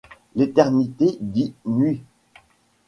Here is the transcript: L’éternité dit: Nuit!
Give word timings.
L’éternité 0.35 1.19
dit: 1.21 1.53
Nuit! 1.63 2.01